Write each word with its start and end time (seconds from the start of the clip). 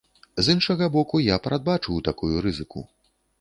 З 0.45 0.53
іншага 0.55 0.87
боку, 0.95 1.21
я 1.25 1.37
прадбачыў 1.45 2.01
такую 2.09 2.33
рызыку. 2.47 2.85